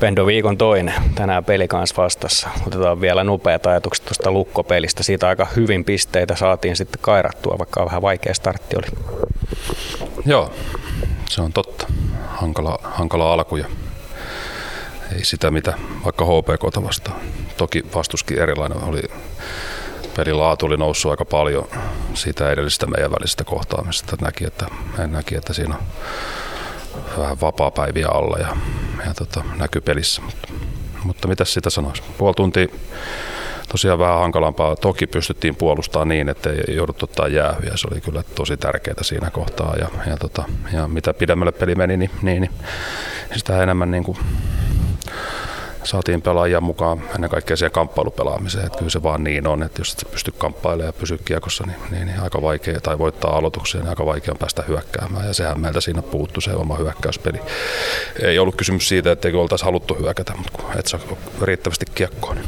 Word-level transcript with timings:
Pendo 0.00 0.26
viikon 0.26 0.58
toinen, 0.58 0.94
tänään 1.14 1.44
peli 1.44 1.68
kanssa 1.68 2.02
vastassa. 2.02 2.48
Otetaan 2.66 3.00
vielä 3.00 3.24
nopeat 3.24 3.66
ajatukset 3.66 4.04
tuosta 4.04 4.30
lukkopelistä. 4.30 5.02
Siitä 5.02 5.28
aika 5.28 5.46
hyvin 5.56 5.84
pisteitä 5.84 6.36
saatiin 6.36 6.76
sitten 6.76 7.02
kairattua, 7.02 7.58
vaikka 7.58 7.84
vähän 7.84 8.02
vaikea 8.02 8.34
startti 8.34 8.76
oli. 8.76 8.86
Joo, 10.26 10.52
se 11.28 11.42
on 11.42 11.52
totta. 11.52 11.86
Hankala, 12.26 12.78
hankala 12.82 13.32
alku 13.32 13.56
ja 13.56 13.64
ei 15.16 15.24
sitä 15.24 15.50
mitä 15.50 15.74
vaikka 16.04 16.24
HPK 16.24 16.84
vastaan. 16.84 17.20
Toki 17.56 17.84
vastuskin 17.94 18.38
erilainen 18.38 18.84
oli 18.84 19.02
pelin 20.16 20.38
laatu 20.38 20.66
oli 20.66 20.76
noussut 20.76 21.10
aika 21.10 21.24
paljon 21.24 21.68
siitä 22.14 22.50
edellisestä 22.50 22.86
meidän 22.86 23.10
välisestä 23.10 23.44
kohtaamisesta. 23.44 24.16
Näki, 24.20 24.46
että, 24.46 24.66
en 24.98 25.12
näki, 25.12 25.34
että 25.34 25.52
siinä 25.52 25.74
on 25.74 25.82
vähän 27.18 27.40
vapaa-päiviä 27.40 28.08
alla 28.08 28.38
ja, 28.38 28.56
ja 29.06 29.14
tota, 29.14 29.42
näkyy 29.58 29.82
pelissä. 29.82 30.22
Mutta, 30.22 30.48
mutta 31.04 31.28
mitä 31.28 31.44
sitä 31.44 31.70
sanoisi? 31.70 32.02
Puoli 32.18 32.34
tuntia 32.34 32.66
tosiaan 33.68 33.98
vähän 33.98 34.18
hankalampaa. 34.18 34.76
Toki 34.76 35.06
pystyttiin 35.06 35.56
puolustamaan 35.56 36.08
niin, 36.08 36.28
että 36.28 36.50
ei 36.50 36.76
jouduttu 36.76 37.04
ottaa 37.04 37.28
jäähyjä. 37.28 37.76
Se 37.76 37.88
oli 37.92 38.00
kyllä 38.00 38.22
tosi 38.34 38.56
tärkeää 38.56 39.02
siinä 39.02 39.30
kohtaa. 39.30 39.76
Ja, 39.76 39.88
ja, 40.06 40.16
tota, 40.16 40.44
ja 40.72 40.88
mitä 40.88 41.14
pidemmälle 41.14 41.52
peli 41.52 41.74
meni, 41.74 41.96
niin, 41.96 42.10
niin, 42.22 42.42
niin 42.42 42.50
sitä 43.36 43.62
enemmän 43.62 43.90
niin 43.90 44.04
kuin 44.04 44.18
saatiin 45.84 46.22
pelaajia 46.22 46.60
mukaan 46.60 47.02
ennen 47.14 47.30
kaikkea 47.30 47.56
siihen 47.56 47.72
kamppailupelaamiseen. 47.72 48.66
Että 48.66 48.78
kyllä 48.78 48.90
se 48.90 49.02
vaan 49.02 49.24
niin 49.24 49.46
on, 49.46 49.62
että 49.62 49.80
jos 49.80 49.92
et 49.92 50.10
pysty 50.10 50.32
kamppailemaan 50.38 50.88
ja 50.88 51.00
pysyä 51.00 51.18
kiekossa, 51.24 51.64
niin, 51.66 51.78
niin, 51.90 52.06
niin, 52.06 52.20
aika 52.20 52.42
vaikea, 52.42 52.80
tai 52.80 52.98
voittaa 52.98 53.36
aloituksia, 53.36 53.80
niin 53.80 53.88
aika 53.88 54.06
vaikea 54.06 54.32
on 54.32 54.38
päästä 54.38 54.64
hyökkäämään. 54.68 55.26
Ja 55.26 55.34
sehän 55.34 55.60
meiltä 55.60 55.80
siinä 55.80 56.02
puuttu 56.02 56.40
se 56.40 56.52
oma 56.52 56.76
hyökkäyspeli. 56.76 57.38
Ei 58.22 58.38
ollut 58.38 58.56
kysymys 58.56 58.88
siitä, 58.88 59.12
etteikö 59.12 59.40
oltaisi 59.40 59.64
haluttu 59.64 59.94
hyökätä, 59.94 60.32
mutta 60.36 60.52
kun 60.52 60.78
et 60.78 60.86
saa 60.86 61.00
riittävästi 61.42 61.86
kiekkoa, 61.94 62.34
niin 62.34 62.46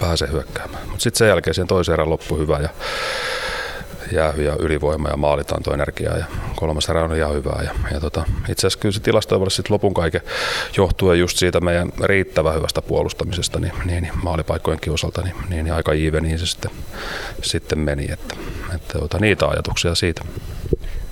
pääsee 0.00 0.28
hyökkäämään. 0.32 0.82
Mutta 0.82 1.02
sitten 1.02 1.18
sen 1.18 1.28
jälkeen 1.28 1.54
siihen 1.54 1.68
toisen 1.68 1.92
erän 1.92 2.10
loppu 2.10 2.36
hyvä 2.36 2.58
ja 2.58 2.68
jäähy 4.12 4.42
ja 4.42 4.56
ylivoima 4.58 5.08
ja 5.08 5.16
maalitantoenergiaa 5.16 6.16
ja 6.16 6.24
kolmas 6.56 6.88
erä 6.88 7.04
on 7.04 7.16
ihan 7.16 7.34
hyvää. 7.34 7.62
Ja, 7.64 7.74
ja 7.94 8.00
tota, 8.00 8.24
itse 8.48 8.66
asiassa 8.66 8.78
kyllä 8.78 8.92
se 8.92 9.00
tilastoivalla 9.00 9.50
sitten 9.50 9.74
lopun 9.74 9.94
kaiken 9.94 10.20
johtuen 10.76 11.18
just 11.18 11.36
siitä 11.36 11.60
meidän 11.60 11.92
riittävän 12.04 12.54
hyvästä 12.54 12.82
puolustamisesta 12.82 13.60
niin, 13.60 13.72
niin, 13.84 14.02
niin 14.02 14.14
maalipaikkojenkin 14.22 14.92
osalta, 14.92 15.22
niin, 15.22 15.34
niin, 15.48 15.72
aika 15.72 15.92
niin 15.92 16.38
se 16.38 16.46
sitten, 16.46 16.70
sitten 17.42 17.78
meni. 17.78 18.12
Että, 18.12 18.36
että 18.74 18.98
tota, 18.98 19.18
niitä 19.18 19.46
ajatuksia 19.46 19.94
siitä. 19.94 20.24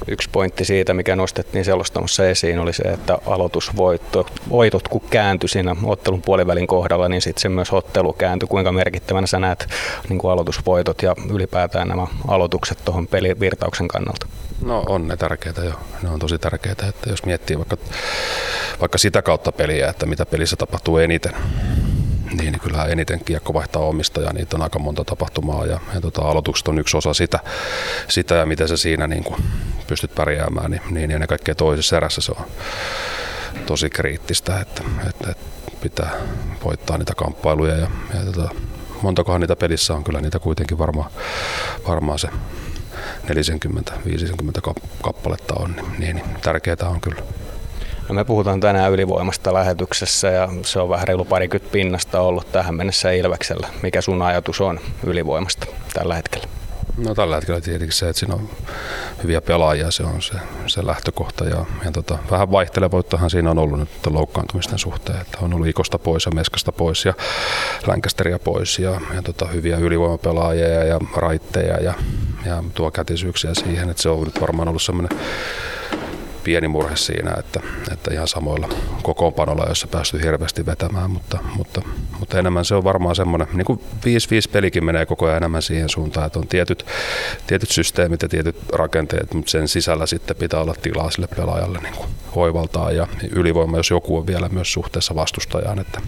Yksi 0.09 0.29
pointti 0.33 0.65
siitä, 0.65 0.95
mikä 0.95 1.17
nostettiin 1.17 1.65
selostamassa 1.65 2.29
esiin, 2.29 2.59
oli 2.59 2.73
se, 2.73 2.83
että 2.83 3.19
aloitusvoitot 3.27 4.89
kun 4.89 5.01
kääntyi 5.11 5.49
siinä 5.49 5.77
ottelun 5.85 6.23
puolivälin 6.23 6.67
kohdalla, 6.67 7.09
niin 7.09 7.23
sitten 7.23 7.43
se 7.43 7.49
myös 7.49 7.73
ottelu 7.73 8.13
kääntyi. 8.13 8.49
Kuinka 8.49 8.73
merkittävänä 8.73 9.27
sä 9.27 9.39
näet 9.39 9.69
niin 10.09 10.19
kuin 10.19 10.33
aloitusvoitot 10.33 11.03
ja 11.03 11.15
ylipäätään 11.35 11.89
nämä 11.89 12.07
aloitukset 12.29 12.79
tuohon 12.85 13.07
pelivirtauksen 13.07 13.89
kannalta? 13.89 14.27
No 14.63 14.85
on 14.89 15.09
ne 15.09 15.17
tärkeitä 15.17 15.65
jo. 15.65 15.73
Ne 16.03 16.09
on 16.09 16.19
tosi 16.19 16.39
tärkeitä, 16.39 16.87
että 16.87 17.11
jos 17.11 17.25
miettii 17.25 17.57
vaikka, 17.57 17.77
vaikka 18.81 18.99
sitä 18.99 19.23
kautta 19.23 19.53
peliä, 19.53 19.89
että 19.89 20.07
mitä 20.07 20.27
pelissä 20.27 20.57
tapahtuu 20.57 20.99
eniten, 20.99 21.33
niin, 22.29 22.53
niin 22.53 22.61
kyllä 22.61 22.85
eniten 22.85 23.25
kiekko 23.25 23.55
vaihtaa 23.55 23.83
omistajaa, 23.83 24.33
niitä 24.33 24.57
on 24.57 24.63
aika 24.63 24.79
monta 24.79 25.05
tapahtumaa 25.05 25.67
ja, 25.67 25.81
ja 25.95 26.01
tota, 26.01 26.23
aloitukset 26.23 26.69
on 26.69 26.79
yksi 26.79 26.97
osa 26.97 27.15
sitä, 27.15 27.39
sitä 28.09 28.35
ja 28.35 28.47
miten 28.47 28.69
se 28.69 28.77
siinä 28.77 29.07
niin 29.07 29.25
kuin 29.25 29.43
pystyt 29.89 30.15
pärjäämään, 30.15 30.71
niin, 30.71 30.83
niin 30.91 31.11
ennen 31.11 31.29
kaikkea 31.29 31.55
toisessa 31.55 31.97
erässä 31.97 32.21
se 32.21 32.33
on 32.33 32.45
tosi 33.67 33.91
kriittistä, 33.91 34.61
että, 34.61 34.83
että, 35.09 35.31
että 35.31 35.45
pitää 35.81 36.11
voittaa 36.65 36.99
niitä 36.99 37.13
kamppailuja 37.17 37.75
ja, 37.75 37.91
ja 38.15 38.33
tota, 38.33 38.49
montakohan 39.03 39.41
niitä 39.41 39.57
pelissä 39.57 39.95
on, 39.95 40.05
kyllä 40.05 40.21
niitä 40.21 40.39
kuitenkin 40.39 40.79
varmaan, 40.79 41.11
varmaan 41.89 42.19
se 42.19 42.29
40-50 42.29 42.33
kappaletta 45.03 45.55
on, 45.59 45.77
niin, 45.99 46.17
niin 46.17 46.27
tärkeää 46.43 46.89
on 46.89 47.01
kyllä. 47.01 47.23
No 48.09 48.15
me 48.15 48.25
puhutaan 48.25 48.61
tänään 48.61 48.93
ylivoimasta 48.93 49.55
lähetyksessä 49.55 50.29
ja 50.29 50.49
se 50.63 50.81
on 50.81 50.89
vähän 50.89 51.09
reilu 51.09 51.25
parikymmentä 51.25 51.73
pinnasta 51.73 52.21
ollut 52.21 52.53
tähän 52.53 52.75
mennessä 52.75 53.11
Ilveksellä. 53.11 53.69
Mikä 53.83 54.01
sun 54.01 54.23
ajatus 54.23 54.61
on 54.61 54.81
ylivoimasta 55.07 55.67
tällä 55.95 56.15
hetkellä? 56.15 56.58
No 57.07 57.15
tällä 57.15 57.37
hetkellä 57.37 57.61
tietenkin 57.61 57.97
se, 57.97 58.09
että 58.09 58.21
siinä 58.21 58.35
on 58.35 58.49
hyviä 59.23 59.41
pelaajia, 59.41 59.91
se 59.91 60.03
on 60.03 60.23
se, 60.23 60.35
se 60.67 60.87
lähtökohta. 60.87 61.45
Ja, 61.45 61.65
ja 61.85 61.93
tota, 61.93 62.19
vähän 62.31 62.51
vaihtelevuuttahan 62.51 63.31
siinä 63.31 63.51
on 63.51 63.59
ollut 63.59 63.79
nyt 63.79 63.89
loukkaantumisten 64.07 64.79
suhteen, 64.79 65.21
että 65.21 65.39
on 65.43 65.55
ollut 65.55 65.69
Ikosta 65.69 65.99
pois 65.99 66.27
ja 66.27 66.33
Meskasta 66.35 66.73
pois 66.73 67.05
ja 67.05 67.15
Länkästeriä 67.87 68.39
pois 68.39 68.79
ja, 68.79 69.01
ja 69.15 69.23
tota, 69.23 69.47
hyviä 69.47 69.77
ylivoimapelaajia 69.77 70.69
ja, 70.69 70.85
ja 70.85 71.01
raitteja 71.17 71.77
ja, 71.77 71.95
ja 72.47 72.65
tuo 72.75 72.91
kätisyyksiä 72.91 73.55
siihen, 73.55 73.91
että 73.91 74.03
se 74.03 74.09
on 74.09 74.25
nyt 74.25 74.41
varmaan 74.41 74.69
ollut 74.69 74.83
semmoinen 74.83 75.19
pieni 76.45 76.69
murhe 76.69 76.97
siinä, 76.97 77.35
että, 77.39 77.61
että 77.93 78.15
ihan 78.15 78.29
samoilla 78.29 78.69
kokoonpanoilla, 79.03 79.65
jossa 79.69 79.87
päästy 79.87 80.23
hirveästi 80.23 80.67
vetämään, 80.67 81.11
mutta, 81.11 81.39
mutta, 81.57 81.83
mutta 82.19 82.39
enemmän 82.39 82.65
se 82.65 82.75
on 82.75 82.85
varmaan 82.85 83.17
semmoinen, 83.17 83.49
niin 83.53 83.65
kuin 83.65 83.81
5-5 83.81 84.51
pelikin 84.53 84.85
menee 84.85 85.07
koko 85.07 85.27
ajan 85.27 85.37
enemmän 85.37 85.63
siihen 85.63 85.89
suuntaan, 85.89 86.27
että 86.27 86.39
on 86.39 86.49
tietyt, 86.49 86.87
tietyt 87.47 87.71
systeemit 87.71 88.23
ja 88.23 88.29
tietyt 88.29 88.57
rakenteet, 88.73 89.35
mutta 89.35 89.51
sen 89.51 89.69
sisällä 89.69 90.07
sitten 90.07 90.37
pitää 90.37 90.61
olla 90.61 90.75
tilaa 90.83 91.11
sille 91.11 91.29
pelaajalle 91.37 91.79
niin 91.79 91.95
kuin 91.95 92.09
hoivaltaa 92.35 92.93
ja 92.93 93.07
ylivoima, 93.31 93.77
jos 93.77 93.91
joku 93.91 94.17
on 94.17 94.27
vielä 94.27 94.49
myös 94.49 94.73
suhteessa 94.73 95.15
vastustajaan, 95.15 95.79
että 95.79 96.01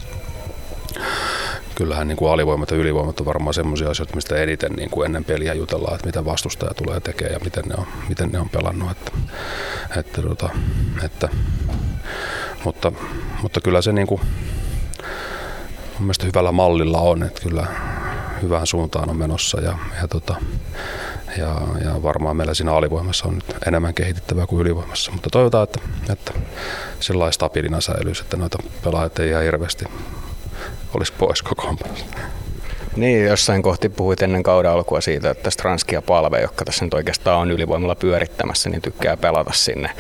kyllähän 1.75 2.09
niin 2.09 2.17
kuin 2.17 2.33
alivoimat 2.33 2.71
ja 2.71 2.77
ylivoimat 2.77 3.21
on 3.21 3.27
varmaan 3.27 3.55
semmoisia 3.55 3.91
asioita, 3.91 4.15
mistä 4.15 4.37
eniten 4.37 4.73
niin 4.73 4.91
kuin 4.91 5.07
ennen 5.07 5.25
peliä 5.25 5.55
jutellaan, 5.55 5.95
että 5.95 6.07
miten 6.07 6.25
vastustaja 6.25 6.75
tulee 6.75 7.01
tekemään 7.01 7.33
ja 7.33 7.41
miten 7.45 7.65
ne 7.65 7.75
on, 7.79 7.87
miten 8.09 8.31
ne 8.33 8.39
on 8.39 8.49
pelannut. 8.49 8.91
Että, 8.91 9.13
että, 9.97 10.23
tota, 10.23 10.51
että, 11.05 11.29
mutta, 12.65 12.93
mutta 13.43 13.61
kyllä 13.61 13.83
se 13.83 13.93
niin 13.93 14.07
kuin, 14.07 14.21
mun 15.93 16.07
mielestä 16.07 16.27
hyvällä 16.27 16.53
mallilla 16.53 17.01
on, 17.01 17.23
että 17.23 17.43
kyllä 17.43 17.67
hyvään 18.43 18.67
suuntaan 18.67 19.11
on 19.11 19.17
menossa 19.17 19.61
ja, 19.61 19.79
ja, 20.03 20.09
tota, 20.09 20.35
ja, 21.39 21.57
ja 21.85 22.03
varmaan 22.03 22.37
meillä 22.37 22.55
siinä 22.55 22.75
alivoimassa 22.75 23.29
on 23.29 23.35
nyt 23.35 23.57
enemmän 23.67 23.95
kehitettävää 23.95 24.47
kuin 24.47 24.61
ylivoimassa, 24.61 25.13
mutta 25.13 25.31
toivotaan, 25.31 25.65
että, 25.65 25.81
että 26.13 26.33
sellaista 27.01 27.35
stabiilina 27.35 27.81
säilyisi, 27.81 28.23
että 28.23 28.37
noita 28.37 28.59
pelaajat 28.85 29.19
ei 29.19 29.29
ihan 29.29 29.43
hirveästi 29.43 29.85
olisi 30.95 31.13
pois 31.13 31.43
kokoonpanosta. 31.43 32.17
Niin, 32.97 33.25
jossain 33.25 33.63
kohti 33.63 33.89
puhuit 33.89 34.23
ennen 34.23 34.43
kauden 34.43 34.71
alkua 34.71 35.01
siitä, 35.01 35.31
että 35.31 35.51
Stranski 35.51 35.95
ja 35.95 36.03
Palve, 36.03 36.41
jotka 36.41 36.65
tässä 36.65 36.85
nyt 36.85 36.95
oikeastaan 36.95 37.39
on 37.39 37.51
ylivoimalla 37.51 37.95
pyörittämässä, 37.95 38.71
niin 38.71 38.83
tykkää 38.83 39.17
pelata 39.17 39.51
sinne, 39.55 39.91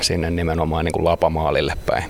sinne 0.00 0.30
nimenomaan 0.30 0.84
niin 0.84 0.92
kuin 0.92 1.04
lapamaalille 1.04 1.74
päin. 1.86 2.04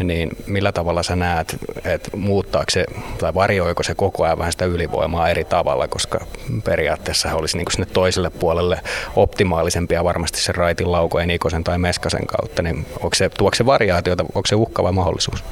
Niin 0.00 0.30
millä 0.46 0.72
tavalla 0.72 1.02
sä 1.02 1.16
näet, 1.16 1.56
että 1.84 2.16
muuttaako 2.16 2.70
se 2.70 2.84
tai 3.18 3.34
varjoiko 3.34 3.82
se 3.82 3.94
koko 3.94 4.24
ajan 4.24 4.38
vähän 4.38 4.52
sitä 4.52 4.64
ylivoimaa 4.64 5.28
eri 5.28 5.44
tavalla, 5.44 5.88
koska 5.88 6.20
periaatteessa 6.64 7.34
olisi 7.34 7.56
niin 7.56 7.64
kuin 7.64 7.72
sinne 7.72 7.88
toiselle 7.92 8.30
puolelle 8.30 8.80
optimaalisempia 9.16 10.04
varmasti 10.04 10.40
se 10.40 10.52
raitin 10.52 10.92
laukojen, 10.92 11.30
Ikosen 11.30 11.64
tai 11.64 11.78
Meskasen 11.78 12.26
kautta, 12.26 12.62
niin 12.62 12.86
onko 13.00 13.14
se, 13.14 13.28
tuoko 13.28 13.54
se 13.54 13.66
variaatiota, 13.66 14.22
onko 14.22 14.46
se 14.46 14.54
uhka 14.54 14.82
vai 14.82 14.92
mahdollisuus? 14.92 15.44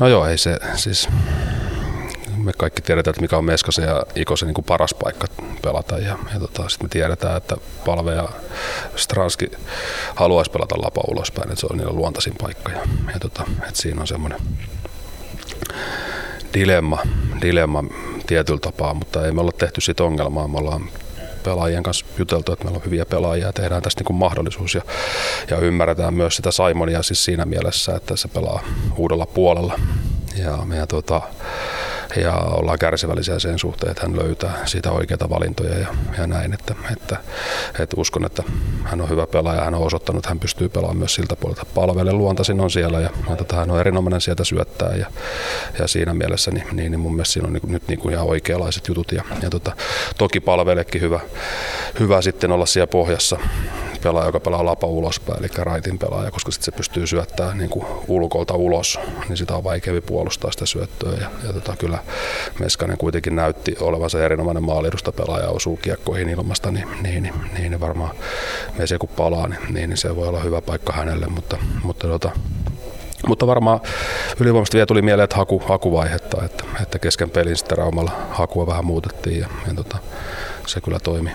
No 0.00 0.08
joo, 0.08 0.26
ei 0.26 0.38
se 0.38 0.58
siis 0.74 1.08
me 2.36 2.52
kaikki 2.52 2.82
tiedetään, 2.82 3.12
että 3.12 3.22
mikä 3.22 3.36
on 3.36 3.44
Meskasen 3.44 3.84
ja 3.84 4.06
Ikosen 4.14 4.46
niin 4.46 4.64
paras 4.64 4.94
paikka 4.94 5.26
pelata. 5.62 5.98
Ja, 5.98 6.18
ja 6.34 6.40
tota, 6.40 6.68
sitten 6.68 6.84
me 6.84 6.88
tiedetään, 6.88 7.36
että 7.36 7.56
Palve 7.86 8.14
ja 8.14 8.28
Stranski 8.96 9.50
haluaisi 10.14 10.50
pelata 10.50 10.74
lapa 10.82 11.00
ulospäin, 11.08 11.48
että 11.48 11.60
se 11.60 11.66
on 11.70 11.78
niillä 11.78 11.92
luontaisin 11.92 12.34
paikka. 12.40 12.72
Ja, 12.72 12.80
ja 13.12 13.20
tota, 13.20 13.42
että 13.58 13.82
siinä 13.82 14.00
on 14.00 14.06
semmoinen 14.06 14.40
dilemma, 16.54 16.98
dilemma 17.40 17.84
tietyllä 18.26 18.60
tapaa, 18.60 18.94
mutta 18.94 19.26
ei 19.26 19.32
me 19.32 19.40
olla 19.40 19.52
tehty 19.52 19.80
siitä 19.80 20.04
ongelmaa. 20.04 20.48
Me 20.48 20.58
ollaan 20.58 20.88
pelaajien 21.44 21.82
kanssa 21.82 22.06
juteltu, 22.18 22.52
että 22.52 22.64
meillä 22.64 22.76
on 22.76 22.84
hyviä 22.84 23.06
pelaajia 23.06 23.46
ja 23.46 23.52
tehdään 23.52 23.82
tästä 23.82 24.00
niin 24.00 24.06
kuin 24.06 24.16
mahdollisuus 24.16 24.74
ja, 24.74 24.82
ja 25.50 25.58
ymmärretään 25.58 26.14
myös 26.14 26.36
sitä 26.36 26.50
Simonia 26.50 27.02
siis 27.02 27.24
siinä 27.24 27.44
mielessä, 27.44 27.96
että 27.96 28.16
se 28.16 28.28
pelaa 28.28 28.62
uudella 28.96 29.26
puolella. 29.26 29.80
Ja, 30.36 30.58
ja 30.76 30.86
tota, 30.86 31.22
ja 32.16 32.34
ollaan 32.34 32.78
kärsivällisiä 32.78 33.38
sen 33.38 33.58
suhteen, 33.58 33.90
että 33.90 34.02
hän 34.02 34.16
löytää 34.16 34.52
siitä 34.64 34.90
oikeita 34.90 35.30
valintoja 35.30 35.78
ja, 35.78 35.86
ja 36.18 36.26
näin. 36.26 36.54
Että, 36.54 36.74
että, 36.92 37.16
että, 37.78 37.96
uskon, 37.96 38.24
että 38.24 38.42
hän 38.84 39.00
on 39.00 39.08
hyvä 39.08 39.26
pelaaja, 39.26 39.64
hän 39.64 39.74
on 39.74 39.82
osoittanut, 39.82 40.18
että 40.18 40.28
hän 40.28 40.40
pystyy 40.40 40.68
pelaamaan 40.68 40.96
myös 40.96 41.14
siltä 41.14 41.36
puolelta. 41.36 41.66
Palvelle 41.74 42.12
luontaisin 42.12 42.60
on 42.60 42.70
siellä 42.70 43.00
ja 43.00 43.10
tota, 43.36 43.56
hän 43.56 43.70
on 43.70 43.80
erinomainen 43.80 44.20
sieltä 44.20 44.44
syöttää 44.44 44.94
ja, 44.94 45.06
ja 45.78 45.88
siinä 45.88 46.14
mielessä 46.14 46.50
niin, 46.50 46.66
niin, 46.72 46.90
niin 46.90 47.00
mun 47.00 47.12
mielestä 47.12 47.32
siinä 47.32 47.46
on 47.46 47.52
niin, 47.52 47.72
nyt 47.72 47.88
niin 47.88 47.98
kuin 47.98 48.14
ihan 48.14 48.26
oikeanlaiset 48.26 48.88
jutut 48.88 49.12
ja, 49.12 49.24
ja 49.42 49.50
tota, 49.50 49.72
toki 50.18 50.40
palveleekin 50.40 51.00
hyvä, 51.00 51.20
hyvä 52.00 52.22
sitten 52.22 52.52
olla 52.52 52.66
siellä 52.66 52.86
pohjassa 52.86 53.38
pelaaja, 54.02 54.28
joka 54.28 54.40
pelaa 54.40 54.64
lapa 54.64 54.86
ulospäin, 54.86 55.38
eli 55.38 55.48
raitin 55.58 55.98
pelaaja, 55.98 56.30
koska 56.30 56.50
sitten 56.50 56.64
se 56.64 56.76
pystyy 56.76 57.06
syöttämään 57.06 57.58
niin 57.58 57.70
kuin 57.70 57.86
ulkolta 58.08 58.54
ulos, 58.54 58.98
niin 59.28 59.36
sitä 59.36 59.56
on 59.56 59.64
vaikeampi 59.64 60.00
puolustaa 60.00 60.52
sitä 60.52 60.66
syöttöä. 60.66 61.12
Ja, 61.20 61.30
ja 61.46 61.52
tota, 61.52 61.76
kyllä 61.76 61.98
Meskanen 62.58 62.98
kuitenkin 62.98 63.36
näytti 63.36 63.76
olevansa 63.80 64.24
erinomainen 64.24 64.62
maalidusta 64.62 65.12
pelaaja, 65.12 65.48
osuu 65.48 65.76
kiekkoihin 65.76 66.28
ilmasta, 66.28 66.70
niin, 66.70 66.88
niin, 67.02 67.22
niin, 67.22 67.34
niin 67.58 67.80
varmaan 67.80 68.16
me 68.78 68.98
kun 68.98 69.08
palaa, 69.08 69.48
niin, 69.48 69.74
niin, 69.74 69.96
se 69.96 70.16
voi 70.16 70.28
olla 70.28 70.40
hyvä 70.40 70.60
paikka 70.60 70.92
hänelle, 70.92 71.26
mutta, 71.26 71.56
mutta 71.82 72.08
tota, 72.08 72.30
mutta 73.26 73.46
varmaan 73.46 73.80
ylivoimasta 74.40 74.74
vielä 74.74 74.86
tuli 74.86 75.02
mieleen, 75.02 75.24
että 75.24 75.36
haku, 75.36 75.62
hakuvaihetta, 75.68 76.44
että, 76.44 76.64
että 76.82 76.98
kesken 76.98 77.30
pelin 77.30 77.56
sitten 77.56 77.78
Raumalla 77.78 78.12
hakua 78.30 78.66
vähän 78.66 78.84
muutettiin 78.84 79.40
ja, 79.40 79.48
ja 79.68 79.74
tota, 79.74 79.98
se 80.66 80.80
kyllä 80.80 80.98
toimi. 80.98 81.30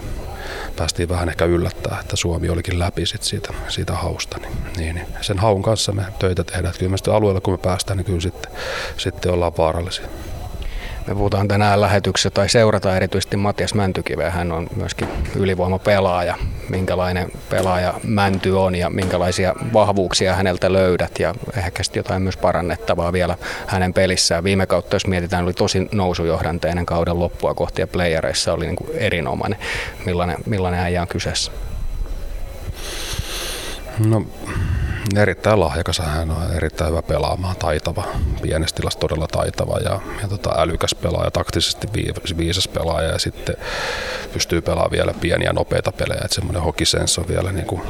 Päästiin 0.75 1.09
vähän 1.09 1.29
ehkä 1.29 1.45
yllättää, 1.45 1.97
että 2.01 2.15
Suomi 2.15 2.49
olikin 2.49 2.79
läpi 2.79 3.05
sit 3.05 3.23
siitä, 3.23 3.53
siitä 3.67 3.93
hausta. 3.93 4.37
Niin, 4.37 4.53
niin, 4.77 4.95
niin, 4.95 5.07
sen 5.21 5.39
haun 5.39 5.63
kanssa 5.63 5.91
me 5.91 6.05
töitä 6.19 6.43
tehdään. 6.43 6.73
Kyllä 6.79 6.91
me 6.91 7.13
alueella, 7.13 7.41
kun 7.41 7.53
me 7.53 7.57
päästään, 7.57 7.97
niin 7.97 8.05
kyllä 8.05 8.21
sitten, 8.21 8.51
sitten 8.97 9.31
ollaan 9.31 9.57
vaarallisia. 9.57 10.07
Me 11.07 11.15
puhutaan 11.15 11.47
tänään 11.47 11.81
lähetyksessä 11.81 12.29
tai 12.29 12.49
seurataan 12.49 12.95
erityisesti 12.95 13.37
Matias 13.37 13.73
Mäntykiveä. 13.73 14.31
Hän 14.31 14.51
on 14.51 14.67
myöskin 14.75 15.07
ylivoimapelaaja. 15.35 16.37
Minkälainen 16.69 17.31
pelaaja 17.49 17.93
Mänty 18.03 18.51
on 18.51 18.75
ja 18.75 18.89
minkälaisia 18.89 19.55
vahvuuksia 19.73 20.35
häneltä 20.35 20.73
löydät 20.73 21.19
ja 21.19 21.35
ehkä 21.57 21.83
jotain 21.95 22.21
myös 22.21 22.37
parannettavaa 22.37 23.13
vielä 23.13 23.37
hänen 23.67 23.93
pelissään. 23.93 24.43
Viime 24.43 24.65
kautta, 24.65 24.95
jos 24.95 25.07
mietitään, 25.07 25.43
oli 25.43 25.53
tosi 25.53 25.87
nousujohdanteinen 25.91 26.85
kauden 26.85 27.19
loppua 27.19 27.53
kohti 27.53 27.81
ja 27.81 27.87
playereissa 27.87 28.53
oli 28.53 28.65
niin 28.65 28.75
kuin 28.75 28.89
erinomainen. 28.93 29.59
Millainen, 30.05 30.37
millainen 30.45 30.79
äijä 30.79 31.01
on 31.01 31.07
kyseessä? 31.07 31.51
No 34.05 34.25
erittäin 35.17 35.59
lahjakas, 35.59 35.99
hän 35.99 36.31
on 36.31 36.53
erittäin 36.55 36.89
hyvä 36.91 37.01
pelaamaan, 37.01 37.55
taitava, 37.55 38.03
pienessä 38.41 38.75
tilassa 38.75 38.99
todella 38.99 39.27
taitava 39.27 39.77
ja, 39.77 39.99
ja 40.21 40.27
tota, 40.27 40.55
älykäs 40.57 40.95
pelaaja, 40.95 41.31
taktisesti 41.31 41.87
viisas 42.37 42.67
pelaaja 42.67 43.09
ja 43.09 43.19
sitten 43.19 43.55
pystyy 44.33 44.61
pelaamaan 44.61 44.91
vielä 44.91 45.13
pieniä 45.21 45.53
nopeita 45.53 45.91
pelejä, 45.91 46.21
että 46.23 46.35
semmoinen 46.35 46.63
hokisens 46.63 47.19
on 47.19 47.27
vielä 47.27 47.51
niin 47.51 47.65
kuin 47.65 47.81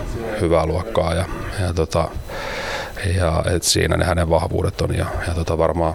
hyvää 0.41 0.65
luokkaa 0.65 1.13
ja, 1.13 1.25
ja, 1.61 1.73
tota, 1.73 2.09
ja 3.17 3.43
et 3.55 3.63
siinä 3.63 3.97
ne 3.97 4.05
hänen 4.05 4.29
vahvuudet 4.29 4.81
on 4.81 4.97
ja, 4.97 5.05
ja 5.27 5.33
tota, 5.33 5.57
varmaan 5.57 5.93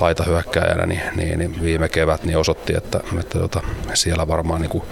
laita 0.00 0.24
hyökkäjänä 0.24 0.86
niin, 0.86 1.02
niin, 1.16 1.38
niin, 1.38 1.62
viime 1.62 1.88
kevät 1.88 2.24
niin 2.24 2.38
osoitti, 2.38 2.76
että, 2.76 3.00
että 3.20 3.38
tota, 3.38 3.60
siellä 3.94 4.28
varmaan 4.28 4.60
niin 4.60 4.70
kuin 4.70 4.84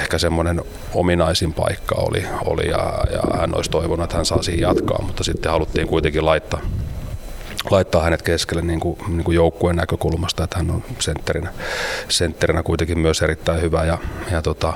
ehkä 0.00 0.18
semmoinen 0.18 0.62
ominaisin 0.94 1.54
paikka 1.54 1.94
oli, 1.94 2.26
oli 2.44 2.68
ja, 2.68 2.94
ja 3.12 3.38
hän 3.40 3.56
olisi 3.56 3.70
toivonut, 3.70 4.04
että 4.04 4.16
hän 4.16 4.26
saa 4.26 4.42
siihen 4.42 4.60
jatkaa, 4.60 5.02
mutta 5.02 5.24
sitten 5.24 5.52
haluttiin 5.52 5.88
kuitenkin 5.88 6.24
laittaa, 6.24 6.60
laittaa 7.70 8.02
hänet 8.02 8.22
keskelle 8.22 8.62
niin 8.62 8.80
kuin, 8.80 8.98
niin 9.08 9.24
kuin 9.24 9.34
joukkueen 9.34 9.76
näkökulmasta, 9.76 10.44
että 10.44 10.58
hän 10.58 10.70
on 10.70 10.84
sentterinä, 10.98 11.52
sentterinä 12.08 12.62
kuitenkin 12.62 12.98
myös 12.98 13.22
erittäin 13.22 13.62
hyvä 13.62 13.84
ja, 13.84 13.98
ja, 14.30 14.42
tota, 14.42 14.72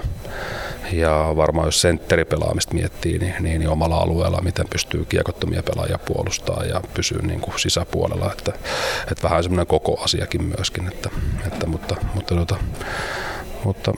ja 0.93 1.33
varmaan 1.37 1.67
jos 1.67 1.81
sentteripelaamista 1.81 2.75
miettii, 2.75 3.19
niin, 3.19 3.35
niin, 3.41 3.59
niin 3.59 3.69
omalla 3.69 3.97
alueella, 3.97 4.41
miten 4.41 4.69
pystyy 4.69 5.05
kiekottomia 5.05 5.63
pelaajia 5.63 5.99
puolustaa 5.99 6.65
ja 6.65 6.81
pysyy 6.95 7.23
niin 7.23 7.41
kuin 7.41 7.59
sisäpuolella, 7.59 8.33
että, 8.33 8.53
että 9.11 9.23
vähän 9.23 9.43
semmoinen 9.43 9.67
koko 9.67 10.01
asiakin 10.05 10.43
myöskin, 10.43 10.89
että, 10.89 11.11
että 11.47 11.67
mutta, 11.67 11.97
mutta, 12.15 12.35
mutta, 12.35 12.57
mutta 13.65 13.93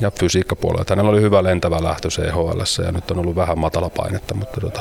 ja 0.00 0.10
fysiikkapuolella. 0.20 0.84
Hänellä 0.88 1.10
oli 1.10 1.20
hyvä 1.20 1.42
lentävä 1.42 1.82
lähtö 1.82 2.08
CHL 2.08 2.82
ja 2.84 2.92
nyt 2.92 3.10
on 3.10 3.18
ollut 3.18 3.36
vähän 3.36 3.58
matala 3.58 3.90
painetta, 3.90 4.34
mutta, 4.34 4.60
tota, 4.60 4.80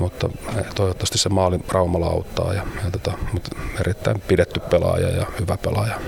mutta 0.00 0.28
eh, 0.58 0.66
toivottavasti 0.74 1.18
se 1.18 1.28
maali 1.28 1.58
Raumalla 1.68 2.06
auttaa. 2.06 2.54
Ja, 2.54 2.62
ja 2.84 2.90
tota, 2.90 3.12
mutta 3.32 3.50
erittäin 3.80 4.22
pidetty 4.28 4.60
pelaaja 4.60 5.08
ja 5.08 5.26
hyvä 5.40 5.56
pelaaja. 5.56 6.00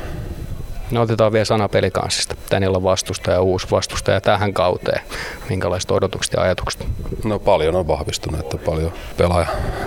No 0.91 1.03
otetaan 1.03 1.33
vielä 1.33 1.45
sana 1.45 1.69
pelikanssista. 1.69 2.35
Tänillä 2.49 2.77
on 2.77 2.83
vastustaja, 2.83 3.41
uusi 3.41 3.67
vastustaja 3.71 4.21
tähän 4.21 4.55
kauteen. 4.55 5.01
Minkälaiset 5.49 5.91
odotukset 5.91 6.33
ja 6.33 6.43
ajatukset? 6.43 6.87
No 7.25 7.39
paljon 7.39 7.77
on 7.77 7.89
vahvistunut, 7.89 8.41
että 8.41 8.57
paljon 8.57 8.93
pelaaja, 9.17 9.47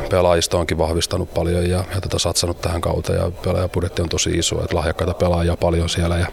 pelaajista 0.10 0.58
onkin 0.58 0.78
vahvistanut 0.78 1.34
paljon 1.34 1.70
ja, 1.70 1.78
ja 1.96 2.02
tätä 2.02 2.20
satsannut 2.20 2.62
tähän 2.62 2.82
kauteen 2.82 3.20
ja 3.20 3.32
pelaajapudjetti 3.44 4.02
on 4.02 4.10
tosi 4.10 4.30
iso, 4.30 4.64
että 4.64 4.76
lahjakkaita 4.76 5.14
pelaajia 5.14 5.58
paljon 5.58 5.90
siellä 5.90 6.18
ja, 6.18 6.28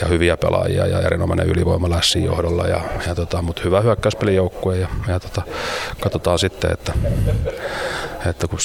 ja 0.00 0.06
hyviä 0.08 0.36
pelaajia 0.36 0.86
ja 0.86 1.00
erinomainen 1.00 1.46
ylivoima 1.46 1.90
lässin 1.90 2.24
johdolla 2.24 2.66
ja, 2.66 2.80
ja 3.06 3.14
tota, 3.14 3.42
mutta 3.42 3.62
hyvä 3.64 3.80
hyökkäyspelijoukkue 3.80 4.76
ja, 4.76 4.88
ja 5.08 5.20
tota, 5.20 5.42
katsotaan 6.00 6.38
sitten, 6.38 6.72
että, 6.72 6.92
että 8.30 8.48
kun 8.48 8.58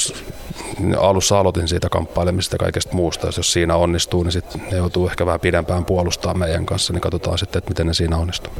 alussa 0.99 1.39
aloitin 1.39 1.67
siitä 1.67 1.89
kamppailemista 1.89 2.55
ja 2.55 2.59
kaikesta 2.59 2.93
muusta. 2.93 3.27
Jos 3.37 3.53
siinä 3.53 3.75
onnistuu, 3.75 4.23
niin 4.23 4.31
sitten 4.31 4.61
ne 4.71 4.77
joutuu 4.77 5.07
ehkä 5.07 5.25
vähän 5.25 5.39
pidempään 5.39 5.85
puolustaa 5.85 6.33
meidän 6.33 6.65
kanssa, 6.65 6.93
niin 6.93 7.01
katsotaan 7.01 7.37
sitten, 7.37 7.57
että 7.57 7.69
miten 7.69 7.87
ne 7.87 7.93
siinä 7.93 8.17
onnistuu. 8.17 8.53